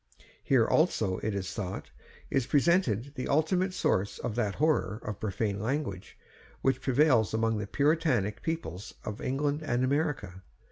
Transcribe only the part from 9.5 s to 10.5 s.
and America.